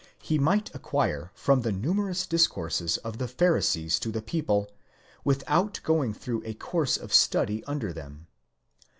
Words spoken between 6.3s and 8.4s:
a course of study under them.